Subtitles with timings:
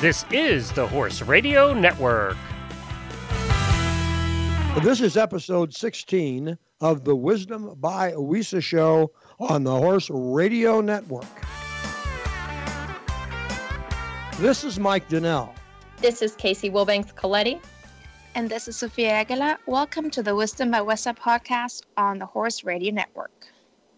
[0.00, 2.38] This is the Horse Radio Network.
[4.82, 11.26] This is episode 16 of the Wisdom by WESA show on the Horse Radio Network.
[14.38, 15.54] This is Mike Donnell.
[15.98, 17.60] This is Casey Wilbanks Coletti.
[18.34, 19.58] And this is Sophia Aguila.
[19.66, 23.48] Welcome to the Wisdom by WESA podcast on the Horse Radio Network.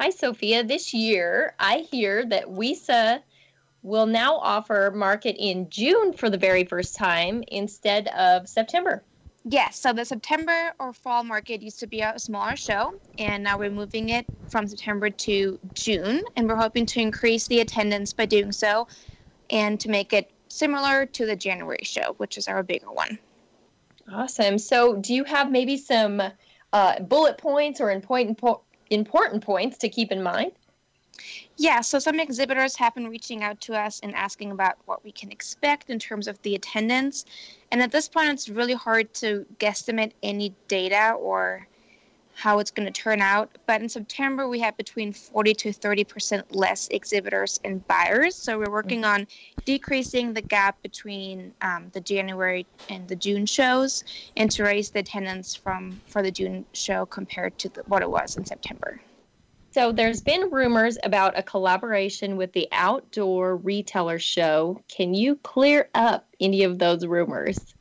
[0.00, 0.62] Hi, Sophia.
[0.62, 3.20] This year, I hear that WESA
[3.82, 9.02] will now offer market in June for the very first time instead of September.
[9.44, 13.58] Yes, so the September or fall market used to be a smaller show, and now
[13.58, 18.24] we're moving it from September to June, and we're hoping to increase the attendance by
[18.24, 18.86] doing so
[19.50, 23.18] and to make it similar to the January show, which is our bigger one.
[24.12, 24.58] Awesome.
[24.58, 26.22] So, do you have maybe some
[26.72, 30.52] uh, bullet points or important po- important points to keep in mind?
[31.56, 35.10] Yeah, so some exhibitors have been reaching out to us and asking about what we
[35.10, 37.24] can expect in terms of the attendance.
[37.72, 41.66] And at this point, it's really hard to guesstimate any data or
[42.38, 43.50] how it's going to turn out.
[43.66, 48.36] But in September, we have between 40 to 30% less exhibitors and buyers.
[48.36, 49.26] So we're working on
[49.64, 54.04] decreasing the gap between um, the January and the June shows
[54.36, 58.10] and to raise the attendance from for the June show compared to the, what it
[58.10, 59.00] was in September.
[59.72, 64.80] So there's been rumors about a collaboration with the Outdoor Retailer Show.
[64.86, 67.74] Can you clear up any of those rumors?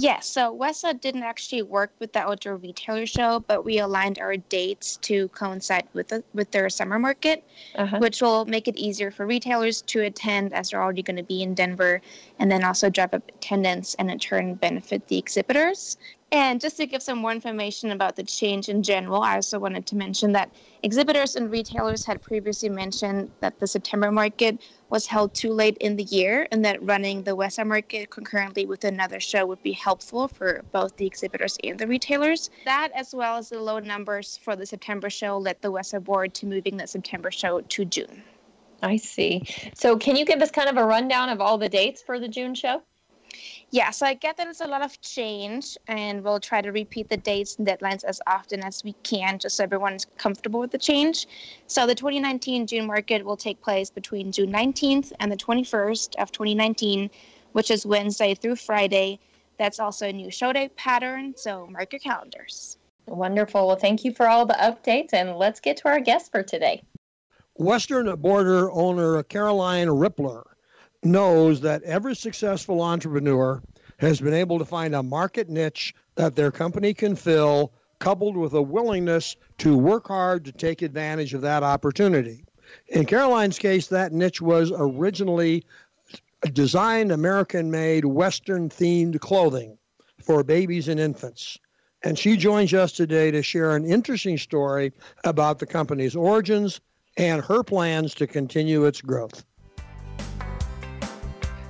[0.00, 4.36] Yes, so WESA didn't actually work with the Outdoor Retailer Show, but we aligned our
[4.36, 7.42] dates to coincide with the, with their summer market,
[7.74, 7.98] uh-huh.
[7.98, 11.42] which will make it easier for retailers to attend as they're already going to be
[11.42, 12.00] in Denver,
[12.38, 15.96] and then also drive up attendance and in turn benefit the exhibitors.
[16.30, 19.86] And just to give some more information about the change in general, I also wanted
[19.86, 20.50] to mention that
[20.82, 25.96] exhibitors and retailers had previously mentioned that the September market was held too late in
[25.96, 29.72] the year and that running the West WESA market concurrently with another show would be
[29.72, 32.50] helpful for both the exhibitors and the retailers.
[32.66, 36.04] That, as well as the low numbers for the September show, led the West WESA
[36.04, 38.22] board to moving the September show to June.
[38.82, 39.42] I see.
[39.74, 42.28] So, can you give us kind of a rundown of all the dates for the
[42.28, 42.82] June show?
[43.70, 47.10] Yeah, so I get that it's a lot of change, and we'll try to repeat
[47.10, 50.78] the dates and deadlines as often as we can, just so everyone's comfortable with the
[50.78, 51.26] change.
[51.66, 56.32] So the 2019 June market will take place between June 19th and the 21st of
[56.32, 57.10] 2019,
[57.52, 59.18] which is Wednesday through Friday.
[59.58, 62.78] That's also a new show day pattern, so mark your calendars.
[63.06, 63.66] Wonderful.
[63.66, 66.82] Well, thank you for all the updates, and let's get to our guest for today.
[67.56, 70.44] Western border owner Caroline Rippler
[71.02, 73.62] knows that every successful entrepreneur
[73.98, 78.52] has been able to find a market niche that their company can fill, coupled with
[78.52, 82.44] a willingness to work hard to take advantage of that opportunity.
[82.88, 85.64] In Caroline's case, that niche was originally
[86.52, 89.76] designed American made Western themed clothing
[90.22, 91.58] for babies and infants.
[92.02, 94.92] And she joins us today to share an interesting story
[95.24, 96.80] about the company's origins
[97.16, 99.44] and her plans to continue its growth.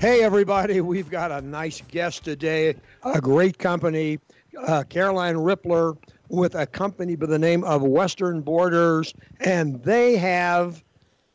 [0.01, 4.21] Hey, everybody, we've got a nice guest today, a great company,
[4.57, 5.97] uh, Caroline Rippler,
[6.29, 10.85] with a company by the name of Western Borders, and they have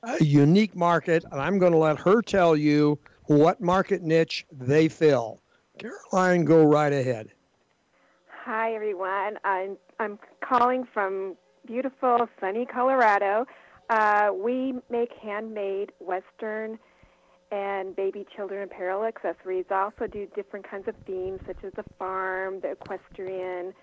[0.04, 4.88] a unique market, and I'm going to let her tell you what market niche they
[4.88, 5.42] fill.
[5.78, 7.32] Caroline, go right ahead.
[8.46, 9.40] Hi, everyone.
[9.44, 11.36] I'm, I'm calling from
[11.68, 13.46] beautiful, sunny Colorado.
[13.90, 16.80] Uh, we make handmade Western
[17.54, 19.66] and baby children apparel accessories.
[19.70, 23.74] I also do different kinds of themes such as the farm, the equestrian,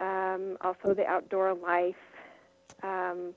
[0.00, 1.94] um, also the outdoor life.
[2.82, 3.32] Um,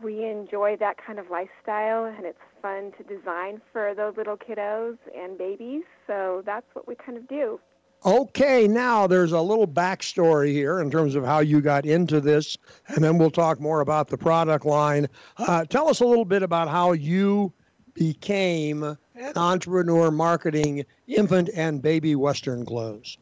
[0.00, 4.96] we enjoy that kind of lifestyle, and it's fun to design for those little kiddos
[5.16, 5.82] and babies.
[6.06, 7.58] So that's what we kind of do.
[8.06, 12.56] Okay, now there's a little backstory here in terms of how you got into this,
[12.86, 15.08] and then we'll talk more about the product line.
[15.36, 17.52] Uh, tell us a little bit about how you
[17.98, 18.96] became an
[19.36, 23.18] entrepreneur marketing infant and baby Western clothes?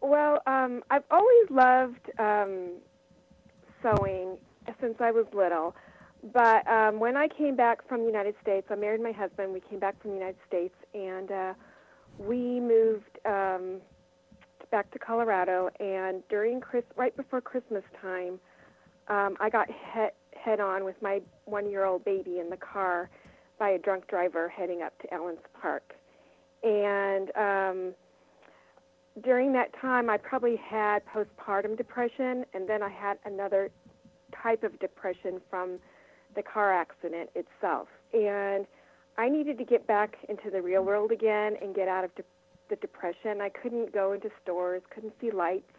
[0.00, 2.68] Well, um, I've always loved um,
[3.82, 4.36] sewing
[4.80, 5.74] since I was little.
[6.32, 9.52] But um, when I came back from the United States, I married my husband.
[9.52, 11.54] We came back from the United States, and uh,
[12.18, 13.80] we moved um,
[14.70, 18.40] back to Colorado, and during Chris, right before Christmas time,
[19.08, 23.10] um, I got hit head on with my one-year-old baby in the car
[23.58, 25.94] by a drunk driver heading up to Ellens Park,
[26.62, 27.94] and um,
[29.24, 33.70] during that time, I probably had postpartum depression, and then I had another
[34.42, 35.78] type of depression from
[36.34, 37.88] the car accident itself.
[38.12, 38.66] And
[39.16, 42.24] I needed to get back into the real world again and get out of de-
[42.68, 43.40] the depression.
[43.40, 45.72] I couldn't go into stores, couldn't see lights,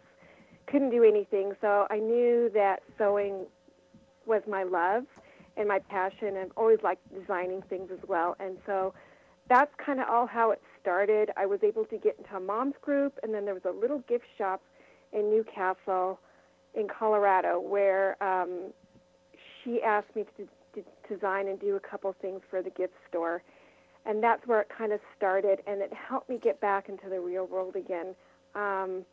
[0.66, 1.52] couldn't do anything.
[1.60, 3.46] So I knew that sewing
[4.28, 5.04] was my love
[5.56, 6.36] and my passion.
[6.36, 8.36] I've always liked designing things as well.
[8.38, 8.94] And so
[9.48, 11.30] that's kind of all how it started.
[11.36, 14.00] I was able to get into a mom's group, and then there was a little
[14.08, 14.62] gift shop
[15.12, 16.20] in Newcastle
[16.74, 18.72] in Colorado where um,
[19.64, 23.42] she asked me to, to design and do a couple things for the gift store.
[24.06, 27.20] And that's where it kind of started, and it helped me get back into the
[27.20, 28.14] real world again.
[28.54, 29.04] Um,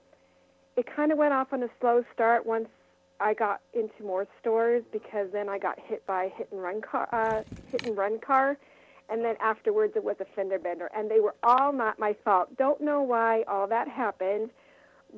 [0.77, 2.67] it kind of went off on a slow start once
[3.19, 6.81] I got into more stores because then I got hit by a hit and run
[6.81, 8.57] car, uh, hit and run car,
[9.09, 12.55] and then afterwards it was a fender bender, and they were all not my fault.
[12.57, 14.49] Don't know why all that happened,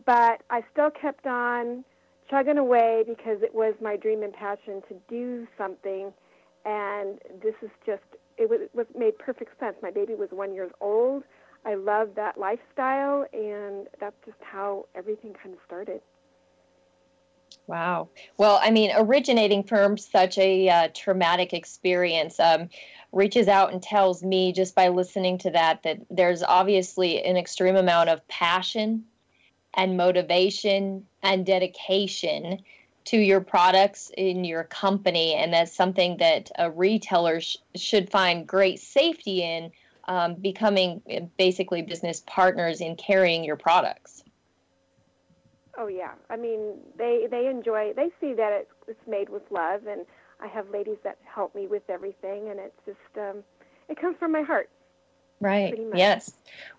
[0.05, 1.83] but I still kept on
[2.29, 6.13] chugging away because it was my dream and passion to do something,
[6.65, 8.03] and this is just
[8.37, 9.75] it was, it was made perfect sense.
[9.81, 11.23] My baby was one years old.
[11.65, 16.01] I loved that lifestyle, and that's just how everything kind of started.
[17.67, 18.07] Wow.
[18.37, 22.69] Well, I mean, originating from such a uh, traumatic experience um,
[23.11, 27.75] reaches out and tells me just by listening to that that there's obviously an extreme
[27.75, 29.03] amount of passion
[29.73, 32.59] and motivation and dedication
[33.05, 35.33] to your products in your company.
[35.33, 39.71] And that's something that a retailer sh- should find great safety in,
[40.07, 44.23] um, becoming uh, basically business partners in carrying your products.
[45.77, 49.85] Oh yeah, I mean they they enjoy they see that it's, it's made with love,
[49.87, 50.05] and
[50.41, 53.43] I have ladies that help me with everything, and it's just um,
[53.87, 54.69] it comes from my heart.
[55.39, 55.75] Right.
[55.93, 56.31] Yes.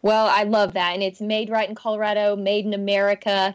[0.03, 3.55] Well, I love that, and it's made right in Colorado, made in America.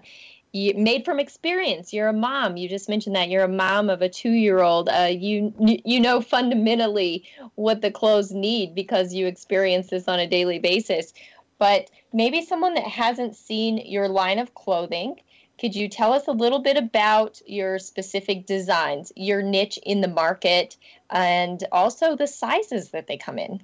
[0.54, 1.92] You, made from experience.
[1.92, 2.58] You're a mom.
[2.58, 4.88] You just mentioned that you're a mom of a two-year-old.
[4.88, 7.26] Uh, you you know fundamentally
[7.56, 11.12] what the clothes need because you experience this on a daily basis.
[11.60, 15.20] But maybe someone that hasn't seen your line of clothing
[15.64, 20.10] could you tell us a little bit about your specific designs, your niche in the
[20.10, 20.76] market,
[21.10, 23.64] and also the sizes that they come in?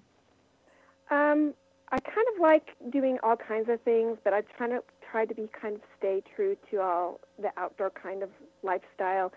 [1.12, 1.54] Um,
[1.92, 4.82] I kind of like doing all kinds of things, but I try to
[5.12, 8.30] try to be kind of stay true to all the outdoor kind of
[8.64, 9.34] lifestyle.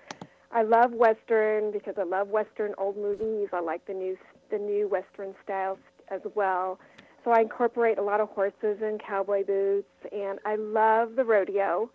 [0.53, 3.49] I love Western because I love Western old movies.
[3.53, 4.17] I like the new
[4.53, 5.79] the new Western styles
[6.13, 6.79] as well.
[7.25, 11.91] So I incorporate a lot of horses and cowboy boots, and I love the rodeo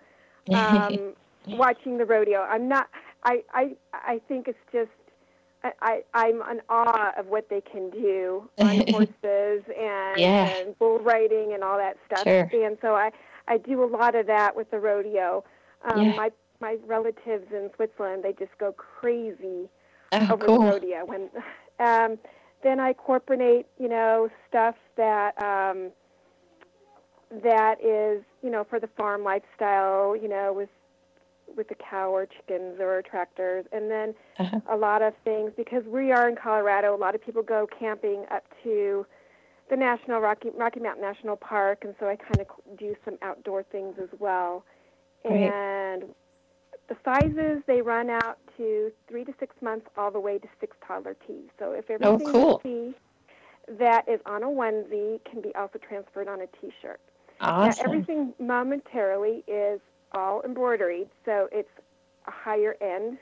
[0.53, 1.13] um,
[1.57, 2.41] watching the rodeo.
[2.41, 2.87] I'm not.
[3.23, 4.89] I I I think it's just.
[5.81, 10.55] I, I'm in awe of what they can do on horses and, yeah.
[10.55, 12.23] and bull riding and all that stuff.
[12.23, 12.49] Sure.
[12.53, 13.11] And so I,
[13.47, 15.43] I do a lot of that with the rodeo.
[15.83, 16.15] Um, yeah.
[16.15, 16.29] My
[16.59, 19.67] my relatives in Switzerland, they just go crazy
[20.11, 20.59] oh, over cool.
[20.59, 21.05] the rodeo.
[21.05, 21.29] When
[21.79, 22.17] um,
[22.63, 25.91] then I incorporate, you know, stuff that um,
[27.43, 30.69] that is, you know, for the farm lifestyle, you know, with
[31.55, 34.59] with the cow or chickens or tractors, and then uh-huh.
[34.69, 36.95] a lot of things because we are in Colorado.
[36.95, 39.05] A lot of people go camping up to
[39.69, 43.63] the National Rocky Rocky Mountain National Park, and so I kind of do some outdoor
[43.63, 44.63] things as well.
[45.23, 45.51] Right.
[45.51, 46.03] And
[46.89, 50.75] the sizes they run out to three to six months, all the way to six
[50.85, 51.49] toddler tees.
[51.59, 52.61] So if oh, everything oh, cool.
[52.63, 52.97] you see
[53.79, 57.01] that is on a onesie can be also transferred on a T-shirt.
[57.39, 57.83] Awesome.
[57.85, 59.79] Now, everything momentarily is
[60.13, 61.69] all embroidered, so it's
[62.27, 63.17] a higher end.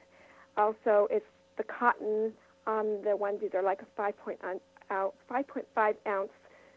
[0.57, 1.25] Also, it's
[1.57, 2.33] the cotton
[2.67, 6.31] on the onesies are like a 5.5 ounce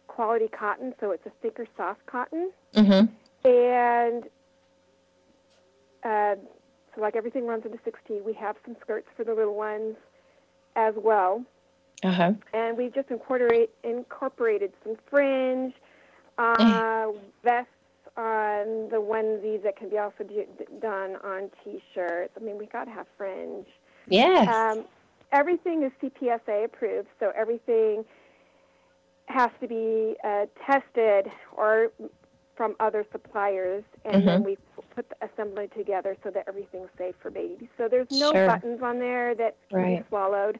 [0.07, 2.51] quality cotton, so it's a thicker, soft cotton.
[2.75, 3.49] Mm-hmm.
[3.49, 4.25] And
[6.03, 6.35] uh,
[6.95, 9.97] so, like everything runs into 16, we have some skirts for the little ones
[10.77, 11.45] as well.
[12.03, 12.33] Uh-huh.
[12.53, 15.75] And we just incorporate, incorporated some fringe
[16.39, 17.07] uh,
[17.43, 17.71] vests
[18.17, 20.45] on the onesies that can be also do,
[20.81, 22.33] done on T-shirts.
[22.37, 23.67] I mean, we got to have fringe.
[24.09, 24.49] Yes.
[24.49, 24.85] Um,
[25.33, 28.05] everything is CPSA approved, so everything
[29.27, 31.93] has to be uh, tested or
[32.57, 34.27] from other suppliers, and mm-hmm.
[34.27, 34.59] then we
[34.95, 37.69] put the assembly together so that everything's safe for babies.
[37.79, 38.49] So there's no sure.
[38.49, 39.99] buttons on there that can right.
[39.99, 40.59] be swallowed.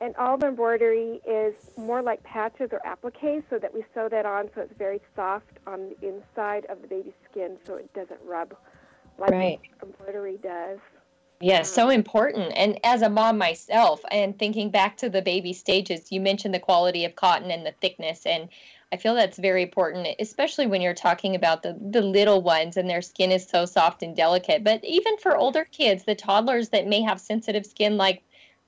[0.00, 4.26] And all the embroidery is more like patches or appliques, so that we sew that
[4.26, 8.20] on so it's very soft on the inside of the baby's skin, so it doesn't
[8.24, 8.54] rub
[9.18, 9.60] like right.
[9.82, 10.78] embroidery does.
[11.40, 12.52] Yeah, so um, important.
[12.56, 16.60] And as a mom myself, and thinking back to the baby stages, you mentioned the
[16.60, 18.24] quality of cotton and the thickness.
[18.24, 18.48] And
[18.90, 22.88] I feel that's very important, especially when you're talking about the, the little ones and
[22.88, 24.64] their skin is so soft and delicate.
[24.64, 28.22] But even for older kids, the toddlers that may have sensitive skin like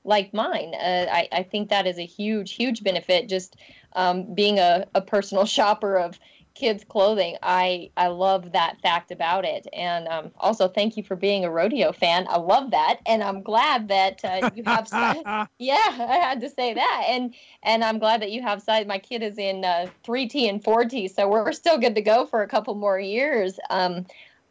[0.05, 3.28] like mine, uh, I, I think that is a huge, huge benefit.
[3.28, 3.57] Just
[3.95, 6.19] um, being a, a personal shopper of
[6.59, 9.69] kids clothing i i love that fact about it.
[9.73, 12.26] And um, also thank you for being a rodeo fan.
[12.28, 12.99] I love that.
[13.07, 14.88] And i'm glad that uh, you have
[15.59, 17.05] yeah i had to say that.
[17.09, 20.62] And and i'm glad that you have size my kid is in uh, 3t and
[20.62, 23.61] 4t so we're still good to go for a couple more years.
[23.71, 24.05] Um,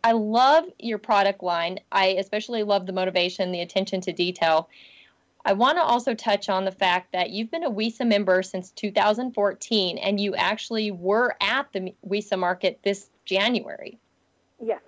[0.05, 1.79] i love your product line.
[1.91, 4.69] I especially love the motivation the attention to detail
[5.47, 8.69] I want to also touch on the fact that you've been a WESA member since
[8.71, 13.97] 2014 and you actually were at the WESA market this January.
[14.61, 14.81] Yes.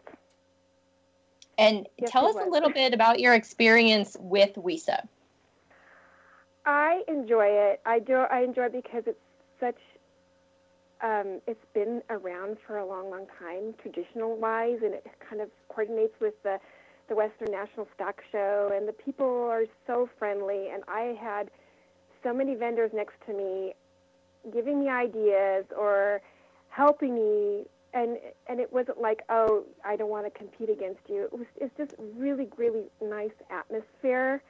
[1.58, 2.46] And yes, tell us was.
[2.46, 5.08] a little bit about your experience with WESA.
[6.66, 7.80] I enjoy it.
[7.86, 8.16] I do.
[8.16, 9.18] I enjoy it because it's
[9.62, 9.78] such.
[11.02, 15.48] Um, it's been around for a long, long time, traditional wise, and it kind of
[15.70, 16.60] coordinates with the
[17.10, 20.70] the Western National Stock Show, and the people are so friendly.
[20.72, 21.50] And I had
[22.24, 23.74] so many vendors next to me
[24.54, 26.22] giving me ideas or
[26.70, 31.24] helping me and and it wasn't like oh I don't want to compete against you
[31.24, 34.42] it was it's just really really nice atmosphere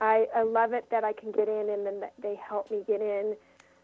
[0.00, 3.00] I I love it that I can get in and then they help me get
[3.00, 3.34] in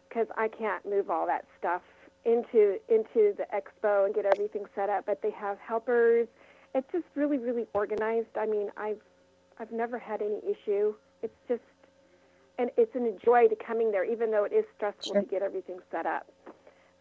[0.07, 1.81] because I can't move all that stuff
[2.25, 6.27] into into the expo and get everything set up but they have helpers
[6.73, 8.37] it's just really, really organized.
[8.39, 9.01] I mean, I've
[9.59, 10.93] I've never had any issue.
[11.21, 11.61] It's just
[12.57, 15.21] and it's an joy to coming there, even though it is stressful sure.
[15.21, 16.27] to get everything set up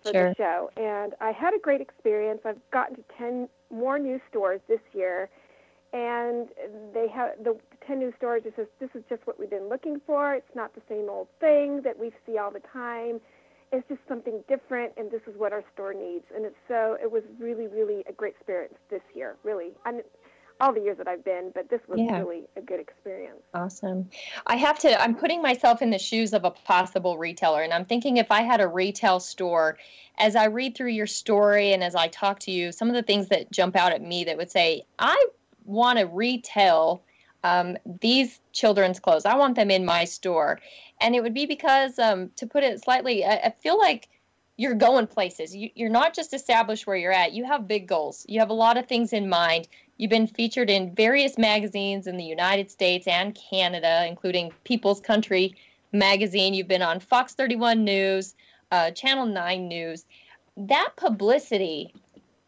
[0.03, 0.29] for sure.
[0.31, 0.71] the show.
[0.77, 2.41] And I had a great experience.
[2.45, 5.29] I've gotten to ten more new stores this year,
[5.93, 6.49] and
[6.95, 7.57] they have the
[7.87, 8.43] ten new stores.
[8.45, 10.35] It says this is just what we've been looking for.
[10.35, 13.21] It's not the same old thing that we see all the time
[13.73, 17.11] it's just something different and this is what our store needs and it's so it
[17.11, 20.03] was really really a great experience this year really and
[20.61, 22.19] all the years that I've been, but this was yeah.
[22.19, 23.41] really a good experience.
[23.55, 24.09] Awesome.
[24.47, 27.85] I have to, I'm putting myself in the shoes of a possible retailer, and I'm
[27.85, 29.79] thinking if I had a retail store,
[30.19, 33.03] as I read through your story and as I talk to you, some of the
[33.03, 35.27] things that jump out at me that would say, I
[35.65, 37.03] want to retail
[37.49, 39.25] um, these children's clothes.
[39.25, 40.61] I want them in my store
[41.01, 44.09] and it would be because, um, to put it slightly, I, I feel like
[44.57, 45.55] you're going places.
[45.55, 47.33] You, you're not just established where you're at.
[47.33, 48.27] You have big goals.
[48.29, 49.69] You have a lot of things in mind.
[49.97, 55.55] You've been featured in various magazines in the United States and Canada, including People's Country
[55.93, 56.55] magazine.
[56.55, 58.35] You've been on Fox 31 News,
[58.73, 60.05] uh, Channel 9 News.
[60.57, 61.95] That publicity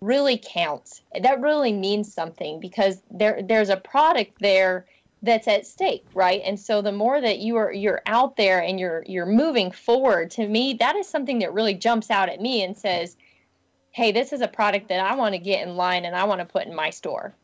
[0.01, 1.03] really counts.
[1.21, 4.87] That really means something because there there's a product there
[5.23, 6.41] that's at stake right?
[6.45, 10.31] And so the more that you are you're out there and you're you're moving forward
[10.33, 13.17] to me that is something that really jumps out at me and says
[13.91, 16.41] hey this is a product that i want to get in line and i want
[16.41, 17.35] to put in my store.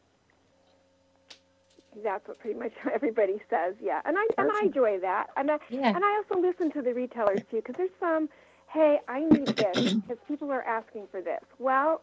[2.02, 4.00] That's what pretty much everybody says yeah.
[4.06, 5.26] And i and i enjoy that.
[5.36, 5.94] And I, yeah.
[5.94, 8.30] and i also listen to the retailers too because there's some
[8.68, 11.42] hey i need this because people are asking for this.
[11.58, 12.00] Well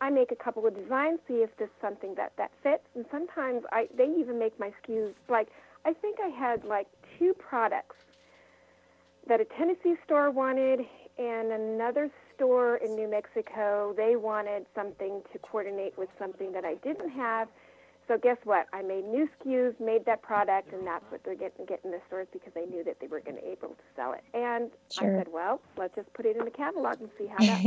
[0.00, 3.62] I make a couple of designs, see if there's something that that fits, and sometimes
[3.72, 5.48] I they even make my SKUs like
[5.84, 6.86] I think I had like
[7.18, 7.96] two products
[9.26, 10.80] that a Tennessee store wanted
[11.18, 16.74] and another store in New Mexico they wanted something to coordinate with something that I
[16.76, 17.48] didn't have.
[18.08, 18.66] So guess what?
[18.72, 22.28] I made new SKUs, made that product, and that's what they're getting getting the stores
[22.32, 24.22] because they knew that they were going to be able to sell it.
[24.32, 25.16] And sure.
[25.16, 27.64] I said, well, let's just put it in the catalog and see how that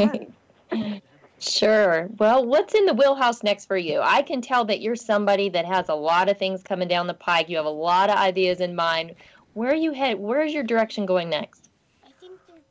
[0.71, 1.01] runs.
[1.39, 2.09] Sure.
[2.17, 4.01] Well, what's in the wheelhouse next for you?
[4.01, 7.13] I can tell that you're somebody that has a lot of things coming down the
[7.13, 7.47] pike.
[7.49, 9.15] You have a lot of ideas in mind.
[9.53, 10.19] Where are you head?
[10.19, 11.69] Where's your direction going next?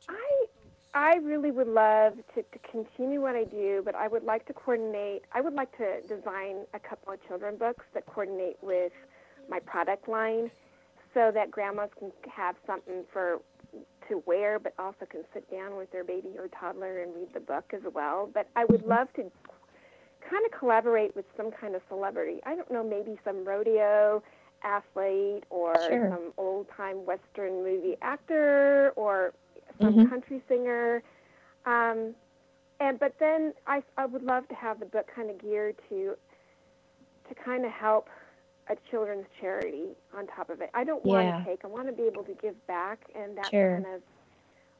[0.07, 0.45] I
[0.93, 4.53] I really would love to, to continue what I do, but I would like to
[4.53, 5.23] coordinate.
[5.33, 8.91] I would like to design a couple of children books that coordinate with
[9.49, 10.51] my product line,
[11.13, 13.39] so that grandmas can have something for
[14.09, 17.39] to wear, but also can sit down with their baby or toddler and read the
[17.39, 18.29] book as well.
[18.33, 18.89] But I would mm-hmm.
[18.89, 19.23] love to
[20.29, 22.39] kind of collaborate with some kind of celebrity.
[22.45, 24.21] I don't know, maybe some rodeo
[24.63, 26.09] athlete or sure.
[26.09, 29.33] some old time Western movie actor or
[29.79, 30.09] some mm-hmm.
[30.09, 31.01] country singer.
[31.65, 32.13] Um,
[32.79, 36.15] and but then I, I would love to have the book kind of geared to
[37.27, 38.07] to kind of help
[38.69, 40.69] a children's charity on top of it.
[40.73, 41.39] I don't want Yeah.
[41.39, 41.65] to take.
[41.65, 43.81] I want to be able to give back, and that's Sure.
[43.81, 44.01] kind of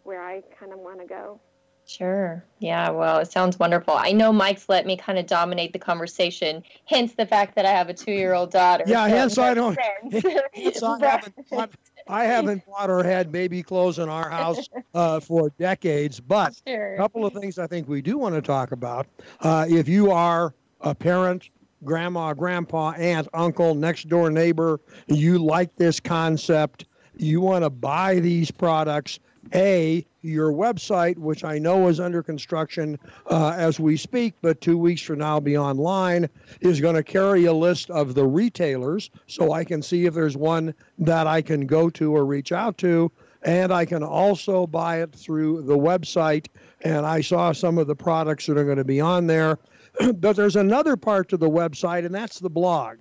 [0.03, 1.39] where I kind of want to go.
[1.85, 2.43] Sure.
[2.59, 3.95] Yeah, well, it sounds wonderful.
[3.97, 7.71] I know Mike's let me kind of dominate the conversation, hence the fact that I
[7.71, 8.83] have a two year old daughter.
[8.85, 9.75] Yeah, so hence I don't-
[10.11, 10.23] sense.
[10.53, 11.71] Hence I haven't bought-
[12.07, 16.93] I haven't bought or had baby clothes in our house uh, for decades, but Sure.
[16.93, 19.07] a couple of things I think we do want to talk about.
[19.41, 21.49] Uh, if you are a parent,
[21.83, 28.19] grandma, grandpa, aunt, uncle, next door neighbor, you like this concept, you want to buy
[28.19, 29.19] these products.
[29.55, 32.99] A, your website, which I know is under construction
[33.31, 37.45] uh, as we speak, but two weeks from now be online, is going to carry
[37.45, 41.65] a list of the retailers so I can see if there's one that I can
[41.65, 43.11] go to or reach out to.
[43.43, 46.47] And I can also buy it through the website.
[46.81, 49.57] And I saw some of the products that are going to be on there.
[50.15, 52.99] but there's another part to the website, and that's the blog.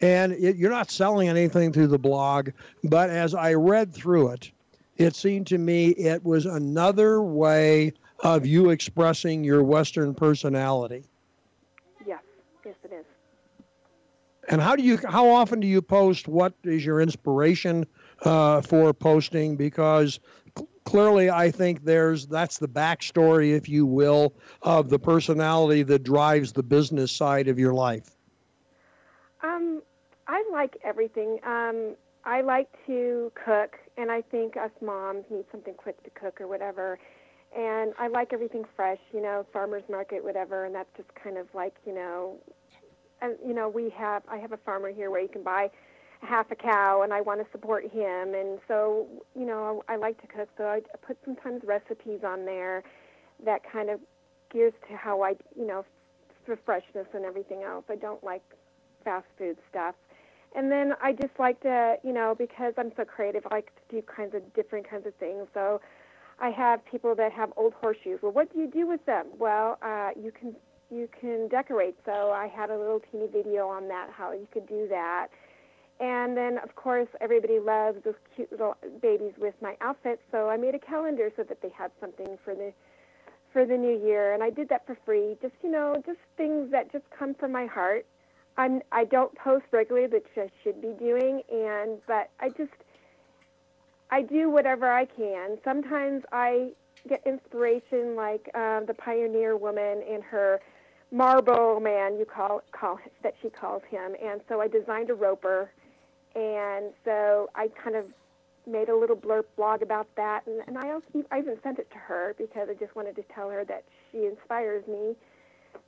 [0.00, 2.50] And it, you're not selling anything through the blog,
[2.84, 4.50] but as I read through it,
[4.96, 11.04] it seemed to me it was another way of you expressing your Western personality.
[12.06, 12.22] Yes,
[12.64, 13.04] yes, it is.
[14.48, 14.98] And how do you?
[15.08, 16.28] How often do you post?
[16.28, 17.84] What is your inspiration
[18.22, 19.56] uh, for posting?
[19.56, 20.20] Because
[20.86, 26.52] clearly, I think there's that's the backstory, if you will, of the personality that drives
[26.52, 28.16] the business side of your life.
[29.42, 29.82] Um,
[30.26, 31.38] I like everything.
[31.44, 36.40] Um, I like to cook, and I think us moms need something quick to cook
[36.40, 36.98] or whatever.
[37.56, 40.64] And I like everything fresh, you know, farmers market, whatever.
[40.64, 42.36] And that's just kind of like, you know,
[43.22, 44.22] and you know, we have.
[44.28, 45.70] I have a farmer here where you can buy
[46.26, 48.34] half a cow, and I want to support him.
[48.34, 52.82] And so, you know, I, like to cook, so I put sometimes recipes on there
[53.44, 54.00] that kind of
[54.52, 55.84] gears to how I, you know,
[56.44, 57.84] for freshness and everything else.
[57.88, 58.42] I don't like
[59.04, 59.94] fast food stuff.
[60.54, 63.96] And then I just like to, you know, because I'm so creative, I like to
[63.96, 65.46] do kinds of different kinds of things.
[65.52, 65.80] So
[66.38, 68.20] I have people that have old horseshoes.
[68.22, 69.26] Well, what do you do with them?
[69.38, 70.54] Well, uh, you can
[70.90, 71.96] you can decorate.
[72.04, 75.28] So I had a little teeny video on that, how you could do that.
[75.98, 80.20] And then, of course, everybody loves those cute little babies with my outfits.
[80.30, 82.72] So I made a calendar so that they had something for the
[83.52, 85.36] for the new year, and I did that for free.
[85.40, 88.04] Just you know, just things that just come from my heart.
[88.58, 92.72] I'm I don't post regularly, which I should be doing, and but I just
[94.10, 95.58] I do whatever I can.
[95.64, 96.72] Sometimes I
[97.08, 100.60] get inspiration, like uh, the pioneer woman and her
[101.10, 105.70] Marlboro Man, you call call that she calls him, and so I designed a roper,
[106.36, 108.04] and so I kind of
[108.66, 111.90] made a little blurb blog about that, and, and I also I even sent it
[111.92, 115.16] to her because I just wanted to tell her that she inspires me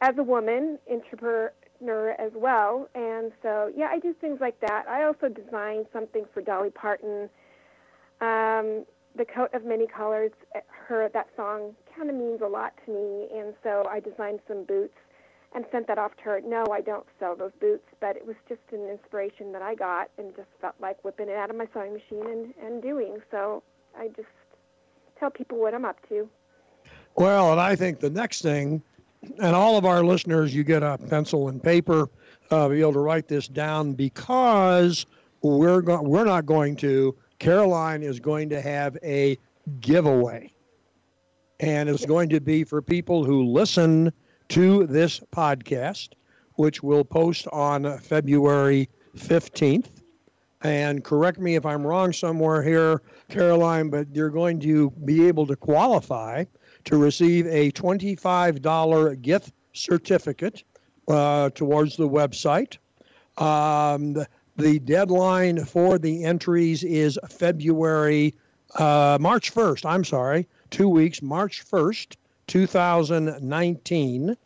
[0.01, 4.87] as a woman entrepreneur as well, and so yeah, I do things like that.
[4.89, 7.29] I also designed something for Dolly Parton.
[8.21, 8.85] Um,
[9.17, 10.31] the coat of many colors,
[10.87, 14.65] her that song kind of means a lot to me, and so I designed some
[14.65, 14.95] boots
[15.55, 16.41] and sent that off to her.
[16.45, 20.11] No, I don't sell those boots, but it was just an inspiration that I got
[20.19, 23.19] and just felt like whipping it out of my sewing machine and, and doing.
[23.31, 23.63] So
[23.99, 24.29] I just
[25.19, 26.29] tell people what I'm up to.
[27.17, 28.83] Well, and I think the next thing,
[29.43, 32.09] and all of our listeners, you get a pencil and paper,
[32.51, 35.07] uh, be able to write this down because
[35.43, 37.17] we're go- we're not going to.
[37.39, 39.39] Caroline is going to have a
[39.81, 40.53] giveaway,
[41.61, 44.13] and it's going to be for people who listen
[44.49, 46.11] to this podcast,
[46.55, 50.03] which we'll post on February fifteenth.
[50.63, 55.47] And correct me if I'm wrong somewhere here, Caroline, but you're going to be able
[55.47, 56.45] to qualify
[56.85, 60.65] to receive a $25 gift certificate
[61.07, 62.79] uh, towards the website.
[63.37, 68.35] Um, the, the deadline for the entries is February,
[68.77, 69.85] uh, March 1st.
[69.87, 72.17] I'm sorry, two weeks, March 1st,
[72.49, 74.37] 2019.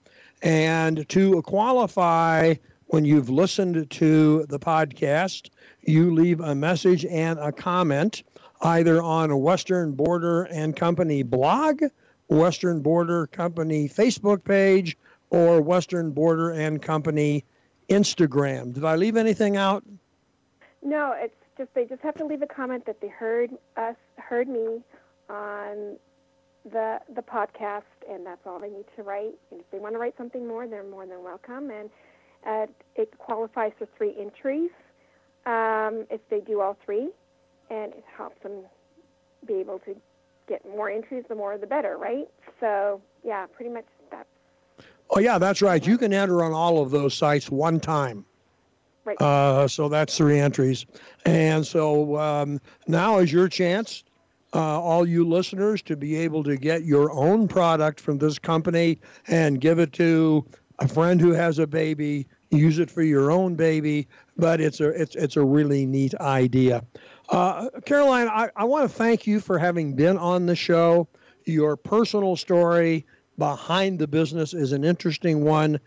[0.43, 2.55] And to qualify,
[2.87, 5.49] when you've listened to the podcast,
[5.83, 8.23] you leave a message and a comment
[8.61, 11.83] either on a Western Border and Company blog,
[12.29, 14.97] Western Border Company Facebook page,
[15.31, 17.45] or Western Border and Company
[17.88, 18.73] Instagram.
[18.75, 19.85] Did I leave anything out?
[20.83, 24.49] No, it's just they just have to leave a comment that they heard us, heard
[24.49, 24.81] me
[25.29, 25.97] on
[26.70, 29.35] the the podcast, and that's all they need to write.
[29.51, 31.70] And if they want to write something more, they're more than welcome.
[31.70, 31.90] And
[32.46, 34.70] uh, it qualifies for three entries
[35.46, 37.11] um, if they do all three,
[37.70, 38.64] and it helps them
[39.46, 39.96] be able to
[40.48, 41.25] get more entries.
[41.29, 42.29] The more, the better, right?
[42.61, 44.27] So yeah, pretty much that.
[45.11, 45.85] Oh, yeah, that's right.
[45.87, 48.25] You can enter on all of those sites one time.
[49.05, 49.20] Right.
[49.20, 50.87] Uh, so that's three entries.
[51.27, 54.05] And so um, now is your chance,
[54.55, 58.99] uh, all you listeners, to be able to get your own product from this company
[59.29, 60.45] and give it to
[60.79, 62.27] a friend who has a baby.
[62.51, 66.85] Use it for your own baby, but it's a it's it's a really neat idea.
[67.31, 71.09] Uh, Caroline, I, I want to thank you for having been on the show.
[71.47, 73.07] Your personal story
[73.38, 75.81] behind the business is an interesting one.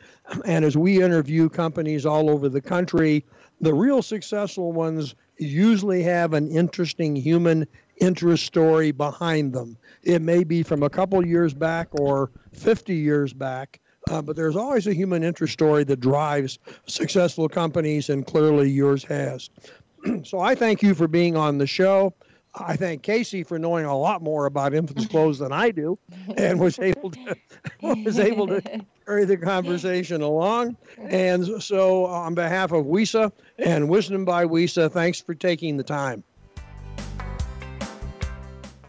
[0.45, 3.23] And as we interview companies all over the country,
[3.61, 9.77] the real successful ones usually have an interesting human interest story behind them.
[10.03, 13.79] It may be from a couple years back or 50 years back,
[14.09, 19.03] uh, but there's always a human interest story that drives successful companies, and clearly yours
[19.03, 19.49] has.
[20.23, 22.13] so I thank you for being on the show.
[22.57, 25.99] I thank Casey for knowing a lot more about infants' clothes than I do,
[26.37, 27.35] and was able to
[27.81, 28.61] was able to
[29.05, 30.77] carry the conversation along.
[30.97, 36.23] And so, on behalf of WESA and Wisdom by WESA, thanks for taking the time.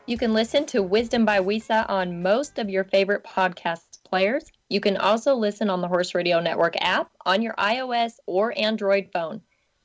[0.09, 4.45] You can listen to Wisdom by WESA on most of your favorite podcast players.
[4.69, 9.09] You can also listen on the Horse Radio Network app on your iOS or Android
[9.13, 9.41] phone.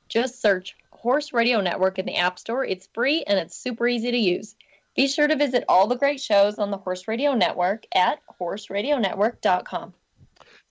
[0.08, 2.64] Just search Horse Radio Network in the App Store.
[2.64, 4.54] It's free and it's super easy to use.
[4.94, 9.92] Be sure to visit all the great shows on the Horse Radio Network at horseradionetwork.com.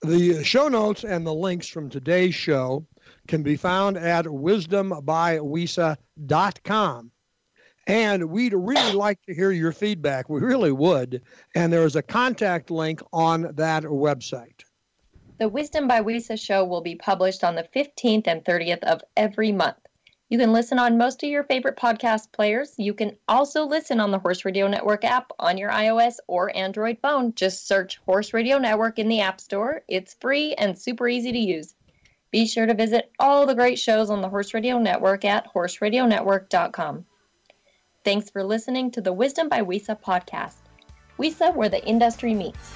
[0.00, 2.86] The show notes and the links from today's show
[3.28, 7.11] can be found at wisdombywisa.com.
[7.86, 10.28] And we'd really like to hear your feedback.
[10.28, 11.22] We really would.
[11.54, 14.62] And there's a contact link on that website.
[15.38, 19.50] The Wisdom by WESA show will be published on the 15th and 30th of every
[19.50, 19.78] month.
[20.28, 22.74] You can listen on most of your favorite podcast players.
[22.78, 26.98] You can also listen on the Horse Radio Network app on your iOS or Android
[27.02, 27.34] phone.
[27.34, 29.82] Just search Horse Radio Network in the App Store.
[29.88, 31.74] It's free and super easy to use.
[32.30, 37.04] Be sure to visit all the great shows on the Horse Radio Network at horseradionetwork.com.
[38.04, 40.56] Thanks for listening to the Wisdom by WESA podcast.
[41.18, 42.72] WESA, where the industry meets.